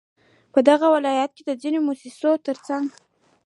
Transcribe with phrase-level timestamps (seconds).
[0.53, 2.87] په دغه ولايت كې د ځينو مؤسسو ترڅنگ